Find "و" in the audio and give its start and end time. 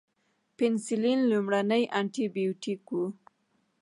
2.97-2.99